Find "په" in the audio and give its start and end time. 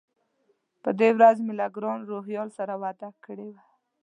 0.83-0.89